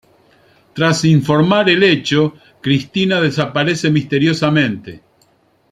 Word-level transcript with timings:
Tras 0.73 1.05
informar 1.05 1.69
el 1.69 1.83
hecho, 1.83 2.33
Cristina 2.59 3.21
desaparece 3.21 3.91
misteriosamente. 3.91 5.03